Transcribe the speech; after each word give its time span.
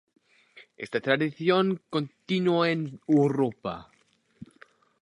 Esta 0.77 0.99
tradición 0.99 1.79
continuó 1.91 2.65
en 2.65 2.99
Europa. 3.07 3.91